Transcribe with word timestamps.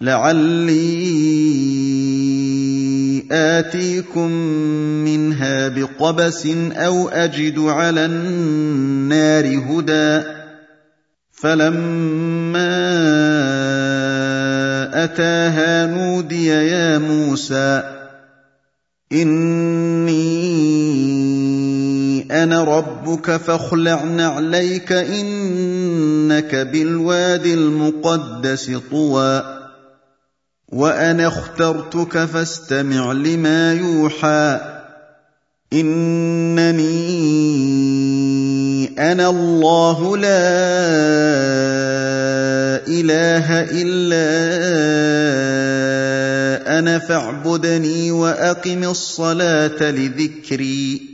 لعلي 0.00 1.54
آتيكم 3.32 4.30
منها 5.04 5.68
بقبس 5.68 6.46
أو 6.72 7.08
أجد 7.08 7.58
على 7.58 8.04
النار 8.04 9.46
هدى 9.46 10.26
فلما 11.32 12.74
أتاها 15.04 15.86
نودي 15.86 16.46
يا 16.46 16.98
موسى 16.98 17.82
إني 19.12 20.34
أنا 22.42 22.64
ربك 22.64 23.36
فاخلع 23.36 24.04
نعليك 24.04 24.92
إنك 24.92 26.54
بالواد 26.54 27.46
المقدس 27.46 28.70
طوى 28.90 29.53
وأنا 30.74 31.26
اخترتك 31.26 32.24
فاستمع 32.24 33.12
لما 33.12 33.72
يوحى 33.72 34.60
انني 35.72 36.82
أنا 39.12 39.30
الله 39.30 40.16
لا 40.16 40.28
اله 42.88 43.60
الا 43.70 44.28
أنا 46.78 46.98
فاعبدني 46.98 48.10
واقم 48.10 48.84
الصلاه 48.84 49.90
لذكري 49.90 51.13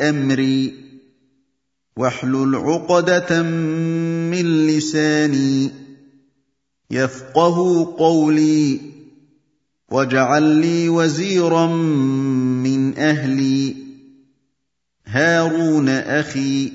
امري 0.00 0.74
واحلل 1.96 2.54
عقدة 2.54 3.42
من 3.42 4.66
لساني 4.66 5.70
يفقه 6.90 7.84
قولي 7.98 8.80
واجعل 9.90 10.42
لي 10.42 10.88
وزيرا 10.88 11.66
من 11.66 12.98
أهلي 12.98 13.74
هارون 15.06 15.88
أخي 15.88 16.72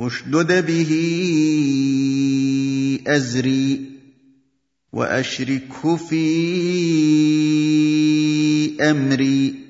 أشدد 0.00 0.66
به 0.66 0.92
أزري 3.06 3.90
وأشركه 4.92 5.96
في 5.96 6.20
أمري 8.80 9.69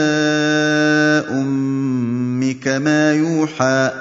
أمك 2.61 2.67
ما 2.67 3.13
يوحى 3.13 3.91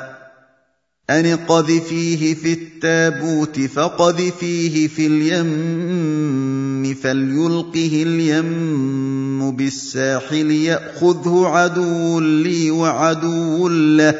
أن 1.10 1.26
اقذفيه 1.26 2.34
في 2.34 2.52
التابوت 2.52 3.60
فقذفيه 3.60 4.88
في 4.88 5.06
اليم 5.06 6.94
فليلقه 6.94 8.02
اليم 8.06 9.56
بالساحل 9.56 10.50
يأخذه 10.50 11.46
عدو 11.46 12.20
لي 12.20 12.70
وعدو 12.70 13.68
له. 13.68 14.14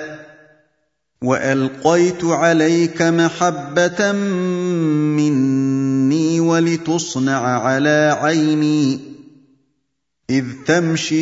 وألقيت 1.22 2.24
عليك 2.24 3.02
محبة 3.02 4.12
مني 5.16 6.40
ولتصنع 6.40 7.58
على 7.58 8.18
عيني. 8.20 9.09
إذ 10.30 10.44
تمشي 10.66 11.20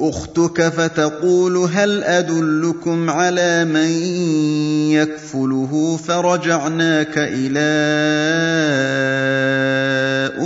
أختك 0.00 0.68
فتقول 0.68 1.56
هل 1.56 2.04
أدلكم 2.04 3.10
على 3.10 3.64
من 3.64 3.90
يكفله 4.92 5.98
فرجعناك 6.06 7.18
إلى 7.18 7.70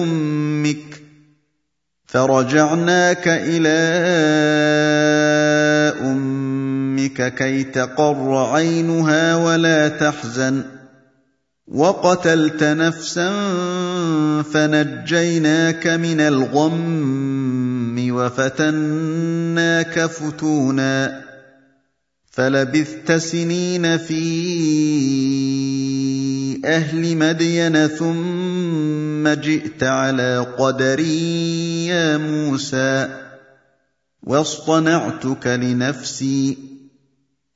أمك 0.02 1.02
فرجعناك 2.06 3.28
إلى 3.28 3.78
أمك 6.00 7.34
كي 7.34 7.64
تقر 7.64 8.36
عينها 8.36 9.36
ولا 9.36 9.88
تحزن 9.88 10.77
وقتلت 11.70 12.62
نفسا 12.62 13.32
فنجيناك 14.42 15.86
من 15.86 16.20
الغم 16.20 18.06
وفتناك 18.10 20.06
فتونا 20.06 21.24
فلبثت 22.30 23.12
سنين 23.12 23.98
في 23.98 24.18
أهل 26.64 27.16
مدين 27.16 27.86
ثم 27.86 29.28
جئت 29.28 29.82
على 29.82 30.38
قدري 30.58 31.86
يا 31.86 32.16
موسى 32.16 33.08
واصطنعتك 34.22 35.46
لنفسي 35.46 36.67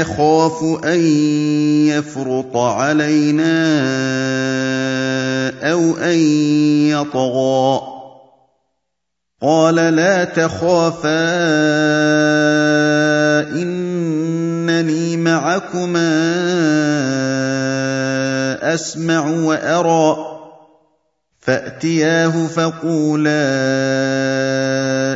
نَخَافُ 0.00 0.84
أَن 0.84 1.00
يَفْرُطَ 1.88 2.56
عَلَيْنَا 2.56 3.56
أَوْ 5.72 5.96
أَن 5.96 6.18
يَطْغَىٰ. 6.92 7.80
قَالَ 9.42 9.74
لَا 9.74 10.24
تَخَافَا 10.24 11.24
إِنَّنِي 13.62 15.16
مَعَكُمَا 15.16 16.12
أَسْمَعُ 18.74 19.30
وَأَرَىٰ. 19.30 20.16
فَأْتِيَاهُ 21.40 22.46
فَقُولَا 22.46 23.46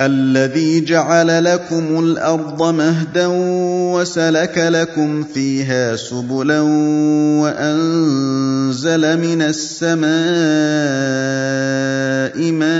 الَّذِي 0.00 0.80
جَعَلَ 0.80 1.44
لَكُمُ 1.44 1.98
الْأَرْضَ 2.04 2.62
مَهْدًا 2.74 3.26
وَسَلَكَ 3.96 4.58
لَكُمْ 4.58 5.24
فِيهَا 5.24 5.96
سُبُلًا 5.96 6.60
وَأَنزَلَ 7.40 9.02
مِنَ 9.20 9.42
السَّمَاءِ 9.42 10.12
مَاءً 12.52 12.76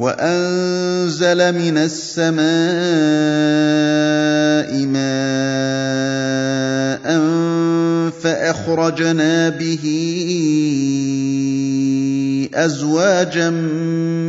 وَأَنزَلَ 0.00 1.52
مِنَ 1.52 1.76
السَّمَاءِ 1.76 2.40
مَاءً 4.88 5.20
فَأَخْرَجْنَا 8.24 9.48
بِهِ 9.48 9.84
أَزْوَاجًا 12.54 13.50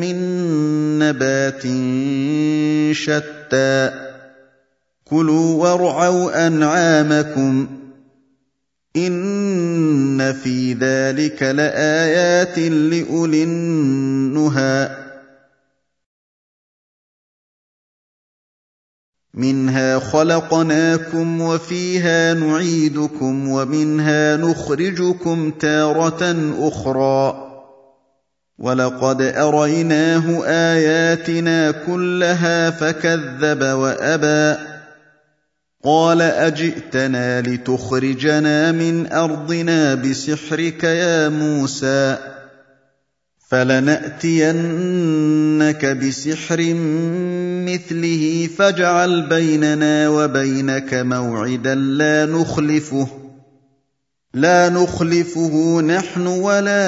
مِّن 0.01 0.15
نَّبَاتٍ 0.99 1.61
شَتَّىٰ. 2.95 4.11
كُلُوا 5.05 5.63
وَارْعَوْا 5.63 6.47
أَنْعَامَكُمْ 6.47 7.65
ۗ. 7.65 7.69
إِنَّ 8.97 10.33
فِي 10.33 10.73
ذَٰلِكَ 10.73 11.43
لَآيَاتٍ 11.43 12.59
لِّأُولِي 12.59 13.43
النُّهَىٰ. 13.43 14.97
مِنْهَا 19.33 19.99
خَلَقْنَاكُمْ 19.99 21.41
وَفِيهَا 21.41 22.33
نُعِيدُكُمْ 22.33 23.49
وَمِنْهَا 23.49 24.37
نُخْرِجُكُمْ 24.37 25.51
تَارَةً 25.51 26.53
أُخْرَىٰ. 26.67 27.50
وَلَقَدْ 28.61 29.21
أَرَيْنَاهُ 29.21 30.45
آيَاتِنَا 30.45 31.71
كُلَّهَا 31.71 32.69
فَكَذَّبَ 32.69 33.61
وَأَبَىٰ 33.61 34.57
قَالَ 35.83 36.21
أَجِئْتَنَا 36.21 37.41
لِتُخْرِجَنَا 37.41 38.71
مِنْ 38.71 39.11
أَرْضِنَا 39.11 39.95
بِسِحْرِكَ 39.95 40.83
يَا 40.83 41.29
مُوسَىٰ 41.29 42.17
فَلَنَأْتِيَنَّكَ 43.49 44.65
بِسِحْرٍ 45.85 46.61
مِّثْلِهِ 47.65 48.49
فَاجْعَلْ 48.57 49.27
بَيْنَنَا 49.29 50.09
وَبَيْنَكَ 50.09 50.93
مَوْعِدًا 50.93 51.75
لَّا 51.75 52.25
نُخْلِفُهُ 52.25 53.21
لا 54.33 54.69
نخلفه 54.69 55.81
نحن 55.81 56.27
ولا 56.27 56.87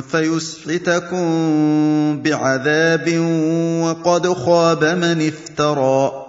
فيسحتكم 0.00 1.26
بعذاب 2.22 3.18
وقد 3.82 4.28
خاب 4.28 4.84
من 4.84 5.26
افترى 5.26 6.24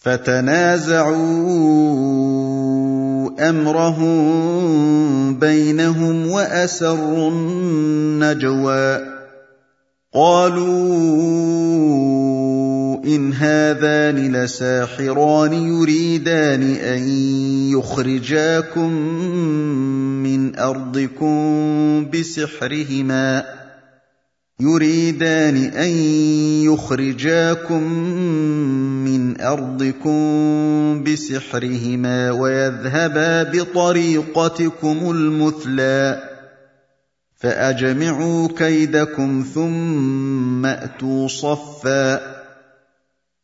فتنازعوا 0.00 1.18
أمرهم 3.48 4.18
بينهم 5.38 6.30
وأسروا 6.30 7.30
النجوى 7.30 9.00
قالوا 10.14 11.08
إن 13.04 13.32
هذان 13.32 14.36
لساحران 14.36 15.52
يريدان 15.52 16.62
أن 16.62 17.08
يخرجاكم 17.72 18.92
من 20.22 20.58
أرضكم 20.58 22.10
بسحرهما 22.10 23.44
يريدان 24.60 25.56
أن 25.56 25.90
يخرجاكم 26.64 27.82
من 29.04 29.40
أرضكم 29.40 30.18
بسحرهما 31.04 32.30
ويذهبا 32.30 33.42
بطريقتكم 33.42 35.10
المثلى 35.10 36.22
فأجمعوا 37.36 38.48
كيدكم 38.58 39.44
ثم 39.54 40.66
أتوا 40.66 41.28
صفاً 41.28 42.37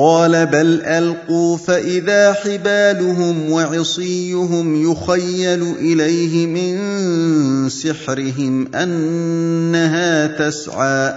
قال 0.00 0.46
بل 0.46 0.82
ألقوا 0.82 1.56
فإذا 1.56 2.32
حبالهم 2.32 3.50
وعصيهم 3.50 4.90
يخيل 4.90 5.62
إليه 5.62 6.46
من 6.46 7.68
سحرهم 7.68 8.74
أنها 8.74 10.26
تسعى. 10.26 11.14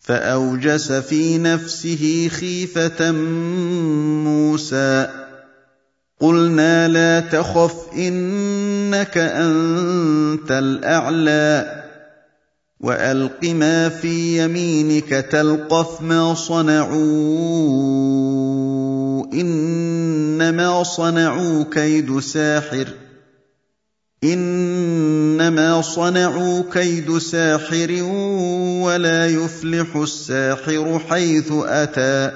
فأوجس 0.00 0.92
في 0.92 1.38
نفسه 1.38 2.28
خيفة 2.32 3.12
موسى. 4.22 5.08
قلنا 6.20 6.88
لا 6.88 7.20
تخف 7.20 7.74
إنك 7.96 9.18
أنت 9.18 10.50
الأعلى. 10.50 11.79
والق 12.80 13.44
ما 13.44 13.88
في 13.88 14.44
يمينك 14.44 15.08
تلقف 15.08 16.02
ما 16.02 16.34
صنعوا 16.34 16.96
انما 19.32 20.82
صنعوا 20.82 21.64
كيد 21.72 22.20
ساحر 22.20 22.88
انما 24.24 25.82
صنعوا 25.82 26.62
كيد 26.72 27.18
ساحر 27.18 28.02
ولا 28.82 29.26
يفلح 29.26 29.96
الساحر 29.96 31.00
حيث 31.08 31.52
اتى 31.52 32.30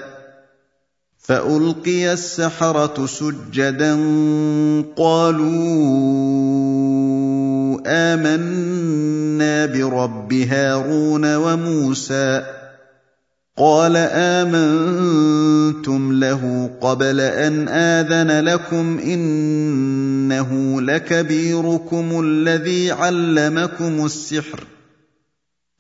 فالقي 1.19 2.13
السحره 2.13 3.07
سجدا 3.07 3.95
قالوا 4.97 6.45
آمنا 7.87 9.67
برب 9.67 10.33
هارون 10.33 11.37
وموسى 11.37 12.45
قال 13.59 13.97
آمنتم 14.11 16.13
له 16.13 16.71
قبل 16.81 17.21
أن 17.21 17.69
آذن 17.69 18.45
لكم 18.45 18.99
إنه 18.99 20.81
لكبيركم 20.81 22.21
الذي 22.25 22.91
علمكم 22.91 24.05
السحر 24.05 24.65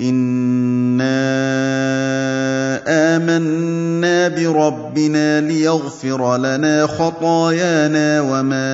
انا 0.00 1.18
امنا 3.16 4.28
بربنا 4.28 5.40
ليغفر 5.40 6.36
لنا 6.36 6.86
خطايانا 6.86 8.20
وما 8.20 8.68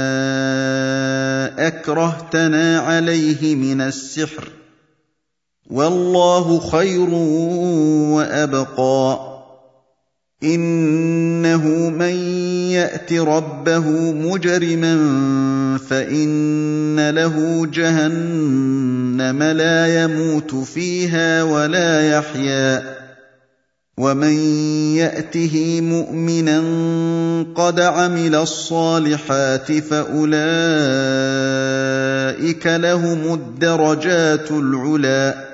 اكرهتنا 1.67 2.79
عليه 2.79 3.55
من 3.57 3.81
السحر 3.81 4.49
والله 5.71 6.61
خير 6.71 7.11
وابقى 8.15 9.34
إنه 10.45 11.91
من 11.91 12.15
يأت 12.71 13.13
ربه 13.13 14.13
مجرما 14.13 14.97
فإن 15.89 17.11
له 17.11 17.67
جهنم 17.73 19.43
لا 19.43 20.05
يموت 20.05 20.55
فيها 20.55 21.43
ولا 21.43 22.19
يحيا. 22.19 22.95
ومن 23.99 24.33
يأته 24.97 25.81
مؤمنا 25.81 26.61
قد 27.55 27.81
عمل 27.81 28.35
الصالحات 28.35 29.73
فأولئك 29.73 30.37
لهم 32.67 33.35
الدرجات 33.35 34.51
العلي 34.51 35.54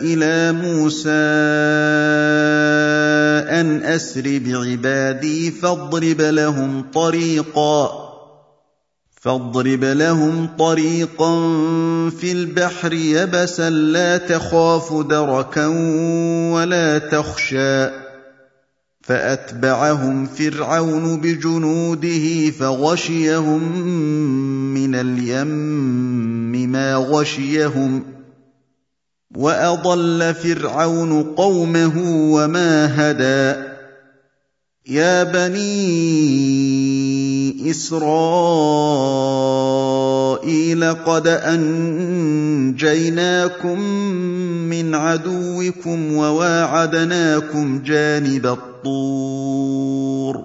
إلى 0.00 0.52
موسى 0.52 1.10
أن 3.60 3.82
أسر 3.82 4.40
بعبادي 4.46 5.50
فاضرب 5.50 6.20
لهم 6.20 6.84
طريقا 6.94 8.10
فاضرب 9.20 9.84
لهم 9.84 10.48
طريقا 10.58 11.34
في 12.10 12.32
البحر 12.32 12.92
يبسا 12.92 13.70
لا 13.70 14.16
تخاف 14.16 14.92
دركا 14.92 15.66
ولا 16.52 16.98
تخشى 16.98 17.90
فأتبعهم 19.02 20.26
فرعون 20.26 21.20
بجنوده 21.20 22.50
فغشيهم 22.50 23.86
من 24.74 24.94
اليم 24.94 26.70
ما 26.72 26.94
غشيهم. 26.94 28.02
واضل 29.36 30.34
فرعون 30.34 31.22
قومه 31.22 31.92
وما 32.32 32.86
هدى 33.10 33.70
يا 34.88 35.22
بني 35.22 35.70
اسرائيل 37.70 38.54
قد 40.94 41.26
انجيناكم 41.28 42.80
من 44.70 44.94
عدوكم 44.94 46.12
وواعدناكم 46.12 47.82
جانب 47.82 48.46
الطور 48.46 50.44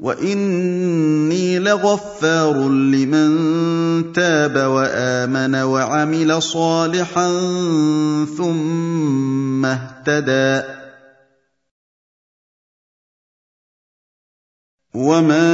واني 0.00 1.58
لغفار 1.58 2.68
لمن 2.68 4.12
تاب 4.12 4.56
وامن 4.56 5.54
وعمل 5.54 6.42
صالحا 6.42 7.28
ثم 8.38 9.64
اهتدى 9.64 10.62
وما 14.94 15.50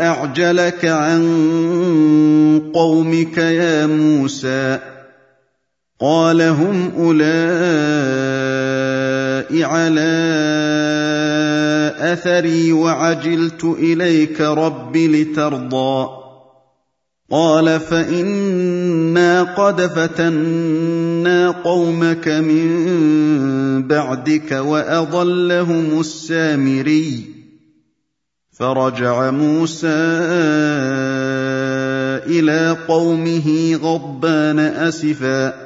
اعجلك 0.00 0.84
عن 0.84 1.22
قومك 2.74 3.38
يا 3.38 3.86
موسى 3.86 4.78
قال 6.00 6.42
هم 6.42 6.92
اولئك 6.96 7.26
على 9.64 11.05
اثري 12.12 12.72
وعجلت 12.72 13.64
اليك 13.64 14.40
رب 14.40 14.96
لترضى 14.96 16.08
قال 17.30 17.80
فانا 17.80 19.42
قد 19.42 19.80
فتنا 19.80 21.50
قومك 21.50 22.28
من 22.28 22.68
بعدك 23.88 24.52
واضلهم 24.52 26.00
السامري 26.00 27.24
فرجع 28.52 29.30
موسى 29.30 29.86
إلى 32.26 32.76
قومه 32.88 33.76
غضبان 33.82 34.58
اسفا 34.58 35.65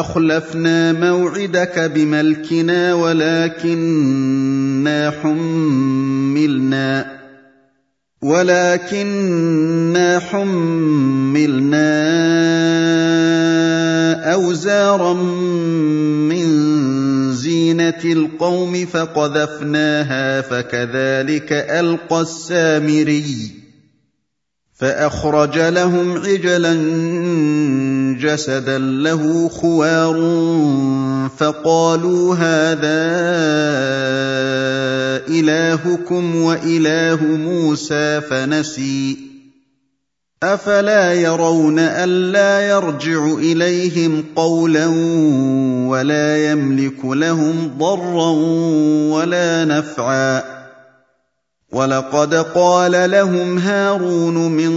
أخلفنا 0.00 0.92
موعدك 0.92 1.78
بملكنا 1.94 2.94
ولكنا 2.94 4.30
حملنا 5.22 7.20
ولكنا 8.22 10.18
حملنا 10.18 11.90
أوزارا 14.32 15.14
من 16.32 16.46
زينة 17.32 18.00
القوم 18.04 18.86
فقذفناها 18.86 20.40
فكذلك 20.40 21.52
ألقى 21.52 22.20
السامري 22.20 23.60
فأخرج 24.74 25.58
لهم 25.58 26.16
عجلا 26.16 26.72
جسدا 28.20 28.78
له 28.78 29.48
خوار 29.48 30.16
فقالوا 31.38 32.34
هذا 32.34 33.00
إلهكم 35.28 36.36
وإله 36.36 37.24
موسى 37.24 38.20
فنسي. 38.20 39.16
أفلا 40.42 41.14
يرون 41.14 41.78
الا 41.78 42.68
يرجع 42.68 43.26
إليهم 43.26 44.24
قولا 44.36 44.86
ولا 45.88 46.50
يملك 46.50 47.04
لهم 47.04 47.70
ضرا 47.78 48.30
ولا 49.16 49.64
نفعا. 49.64 50.59
وَلَقَدْ 51.72 52.34
قَالَ 52.34 53.10
لَهُمْ 53.10 53.58
هَارُونُ 53.58 54.34
مِن 54.52 54.72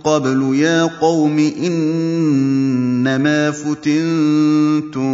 قَبْلُ 0.00 0.54
يَا 0.56 0.84
قَوْمِ 0.84 1.38
إِنَّمَا 1.38 3.50
فُتِنتُم 3.50 5.12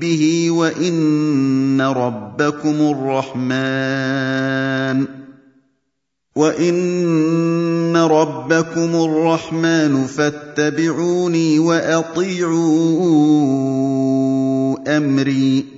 بِهِ 0.00 0.50
وَإِنَّ 0.50 1.80
رَبَّكُمُ 1.80 2.76
الرَّحْمَٰنُ 2.96 5.06
وَإِنَّ 6.36 7.96
رَبَّكُمُ 7.96 8.90
الرَّحْمَٰنُ 8.96 10.06
فَاتَّبِعُونِي 10.06 11.58
وَأَطِيعُوا 11.58 12.96
أَمْرِي. 14.96 15.77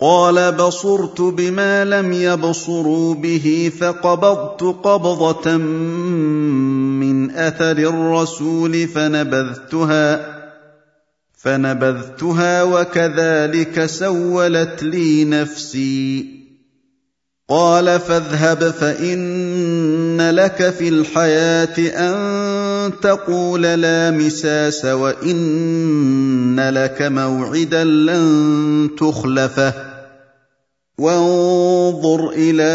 قال 0.00 0.52
بصرت 0.52 1.20
بما 1.20 1.84
لم 1.84 2.12
يبصروا 2.12 3.14
به 3.14 3.72
فقبضت 3.80 4.62
قبضة 4.62 5.56
من 5.56 7.30
أثر 7.30 7.78
الرسول 7.78 8.88
فنبذتها 8.88 10.34
فنبذتها 11.38 12.62
وكذلك 12.62 13.86
سولت 13.86 14.82
لي 14.82 15.24
نفسي. 15.24 16.43
قال 17.48 18.00
فاذهب 18.00 18.70
فإن 18.70 20.30
لك 20.30 20.70
في 20.70 20.88
الحياة 20.88 21.78
أن 21.78 22.92
تقول 23.02 23.62
لا 23.62 24.10
مساس 24.10 24.84
وإن 24.84 26.60
لك 26.70 27.02
موعدا 27.02 27.84
لن 27.84 28.90
تخلفه. 28.98 29.74
وانظر 30.98 32.30
إلى 32.30 32.74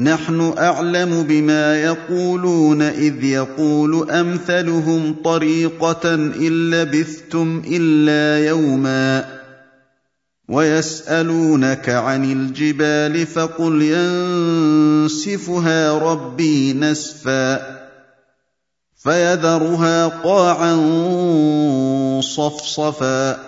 نحن 0.00 0.54
أعلم 0.58 1.22
بما 1.22 1.82
يقولون 1.82 2.82
إذ 2.82 3.24
يقول 3.24 4.10
أمثلهم 4.10 5.16
طريقة 5.24 6.14
إن 6.14 6.70
لبثتم 6.70 7.62
إلا 7.66 8.46
يوما 8.46 9.24
ويسألونك 10.48 11.88
عن 11.88 12.32
الجبال 12.32 13.26
فقل 13.26 13.82
ينسفها 15.02 15.98
ربي 15.98 16.72
نسفا 16.72 17.78
فيذرها 18.96 20.06
قاعا 20.06 20.76
صفصفا 22.20 23.47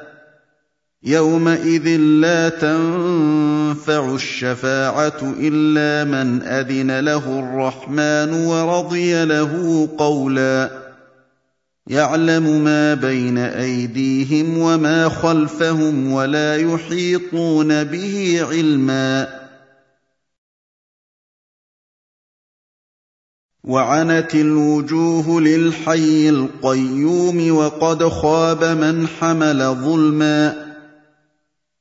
يومئذ 1.03 1.87
لا 1.97 2.49
تنفع 2.49 4.15
الشفاعه 4.15 5.33
الا 5.39 6.03
من 6.03 6.41
اذن 6.41 6.99
له 6.99 7.39
الرحمن 7.39 8.33
ورضي 8.33 9.25
له 9.25 9.89
قولا 9.97 10.81
يعلم 11.87 12.63
ما 12.63 12.93
بين 12.93 13.37
ايديهم 13.37 14.57
وما 14.57 15.09
خلفهم 15.09 16.11
ولا 16.11 16.55
يحيطون 16.57 17.83
به 17.83 18.45
علما 18.49 19.41
وعنت 23.63 24.35
الوجوه 24.35 25.41
للحي 25.41 26.29
القيوم 26.29 27.55
وقد 27.55 28.07
خاب 28.07 28.63
من 28.63 29.07
حمل 29.07 29.75
ظلما 29.75 30.70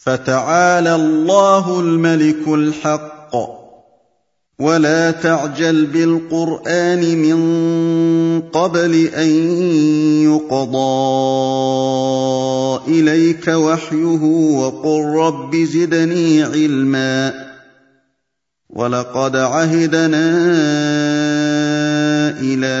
فتعالى 0.00 0.94
الله 0.94 1.80
الملك 1.80 2.48
الحق. 2.48 3.36
ولا 4.58 5.10
تعجل 5.10 5.86
بالقرآن 5.86 7.18
من 7.18 8.40
قبل 8.40 9.06
أن 9.06 9.30
يقضى 10.22 10.80
إليك 12.88 13.48
وحيه 13.48 14.22
وقل 14.56 15.00
رب 15.04 15.56
زدني 15.56 16.42
علما. 16.42 17.50
ولقد 18.70 19.36
عهدنا 19.36 20.30
إلى 22.40 22.80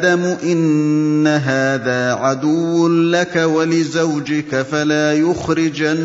آدم 0.00 0.36
إن 0.42 1.26
هذا 1.26 2.12
عدو 2.12 2.88
لك 2.88 3.36
ولزوجك 3.36 4.62
فلا 4.62 5.14
يخرجنكما 5.14 5.96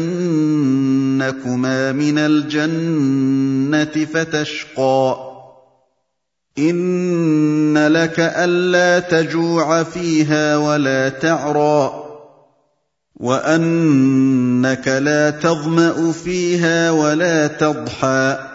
من 1.92 2.18
الجنة 2.18 4.06
فتشقى. 4.14 5.16
إن 6.60 7.88
لك 7.88 8.20
ألا 8.20 9.00
تجوع 9.00 9.84
فيها 9.84 10.58
ولا 10.58 11.10
تعرى. 11.10 11.94
وأنك 13.16 14.88
لا 14.88 15.30
تظمأ 15.30 16.12
فيها 16.12 16.92
ولا 16.92 17.48
تضحى. 17.48 18.55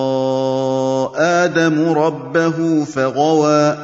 آدم 1.21 1.89
ربه 1.89 2.85
فغوى 2.85 3.77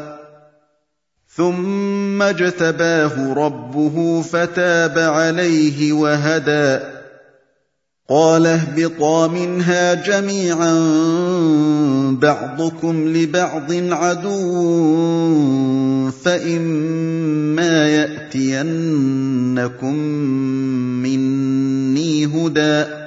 ثم 1.36 2.21
اجتباه 2.21 3.34
ربه 3.34 4.21
فتاب 4.21 5.00
عليه 5.00 5.93
وهدى. 5.93 6.80
قال 8.10 8.45
اهبطا 8.45 9.28
منها 9.28 9.93
جميعا 9.93 10.73
بعضكم 12.21 13.08
لبعض 13.08 13.71
عدو 13.71 14.62
فإما 16.12 17.89
يأتينكم 17.89 19.95
مني 21.04 22.26
هدى. 22.26 23.07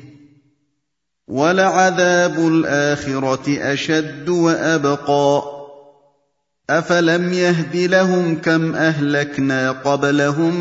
ولعذاب 1.31 2.47
الآخرة 2.47 3.73
أشد 3.73 4.29
وأبقى. 4.29 5.43
أفلم 6.69 7.33
يهد 7.33 7.75
لهم 7.75 8.35
كم 8.35 8.75
أهلكنا 8.75 9.71
قبلهم 9.71 10.55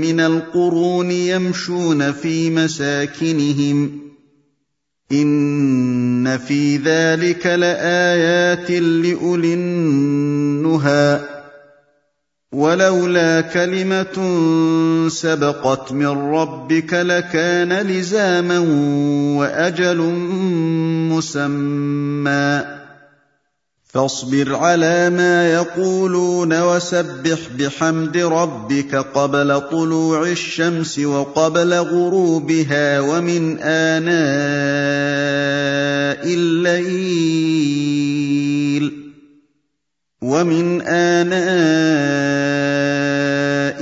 من 0.00 0.20
القرون 0.20 1.10
يمشون 1.10 2.12
في 2.12 2.50
مساكنهم. 2.50 4.00
إن 5.12 6.38
في 6.38 6.76
ذلك 6.76 7.46
لآيات 7.46 8.70
لأولي 8.70 9.54
النهى. 9.54 11.35
ولولا 12.56 13.40
كلمة 13.40 14.16
سبقت 15.08 15.92
من 15.92 16.06
ربك 16.06 16.92
لكان 16.92 17.72
لزاما 17.72 18.58
وأجل 19.38 19.98
مسمى. 21.12 22.64
فاصبر 23.84 24.54
على 24.54 25.10
ما 25.10 25.52
يقولون 25.52 26.62
وسبح 26.62 27.38
بحمد 27.58 28.16
ربك 28.16 28.94
قبل 28.94 29.60
طلوع 29.60 30.28
الشمس 30.28 30.98
وقبل 30.98 31.74
غروبها 31.74 33.00
ومن 33.00 33.58
آناء 33.58 34.16
الليل. 36.34 38.45
ومن 40.22 40.82
اناء 40.82 41.36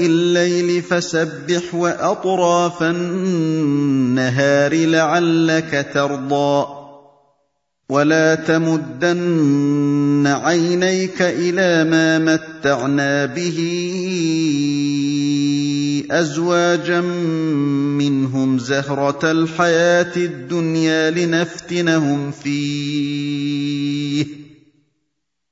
الليل 0.06 0.82
فسبح 0.82 1.74
واطراف 1.74 2.82
النهار 2.82 4.74
لعلك 4.74 5.86
ترضى 5.94 6.66
ولا 7.88 8.34
تمدن 8.34 10.26
عينيك 10.26 11.22
إلى 11.22 11.90
ما 11.90 12.18
متعنا 12.18 13.26
به 13.26 13.58
ازواجا 16.10 17.00
منهم 18.00 18.58
زهره 18.58 19.30
الحياة 19.30 20.16
الدنيا 20.16 21.10
لنفتنهم 21.10 22.30
فيه 22.30 23.93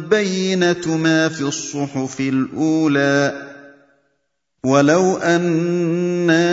بينه 0.00 0.96
ما 0.96 1.28
في 1.28 1.40
الصحف 1.40 2.20
الأولى 2.20 3.32
ولو 4.64 5.16
أنا 5.16 6.44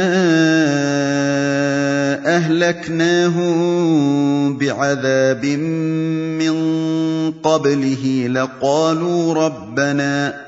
أهلكناهم 2.37 3.51
بعذاب 4.57 5.45
من 5.45 6.55
قبله 7.31 8.27
لقالوا 8.27 9.33
ربنا 9.33 10.41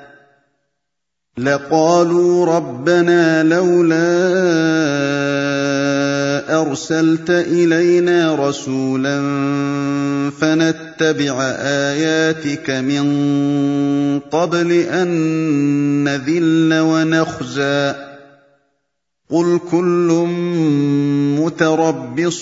لقالوا 1.37 2.45
ربنا 2.45 3.43
لولا 3.43 4.03
أرسلت 6.49 7.29
إلينا 7.29 8.35
رسولا 8.35 9.19
فنتبع 10.41 11.41
آياتك 11.59 12.69
من 12.69 14.19
قبل 14.19 14.71
أن 14.71 15.07
نذل 16.03 16.79
ونخزى. 16.79 17.93
قل 19.29 19.59
كل 19.71 20.25
متربص 21.39 22.41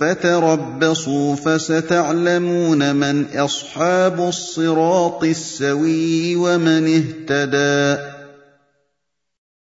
فتربصوا 0.00 1.34
فستعلمون 1.36 2.96
من 2.96 3.24
أصحاب 3.34 4.20
الصراط 4.28 5.24
السوي 5.24 6.36
ومن 6.36 7.04
اهتدي 7.28 8.15